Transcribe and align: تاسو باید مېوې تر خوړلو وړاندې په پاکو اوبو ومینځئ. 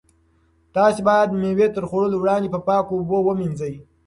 تاسو 0.75 0.99
باید 1.07 1.29
مېوې 1.41 1.67
تر 1.75 1.83
خوړلو 1.89 2.17
وړاندې 2.19 2.47
په 2.53 2.59
پاکو 2.67 2.93
اوبو 2.97 3.17
ومینځئ. 3.23 3.73